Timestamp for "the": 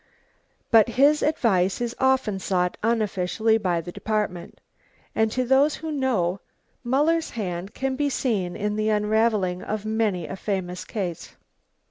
3.81-3.91, 8.77-8.89